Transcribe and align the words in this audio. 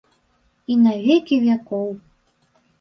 І 0.71 0.77
на 0.87 0.93
векі 1.05 1.41
вякоў. 1.45 1.87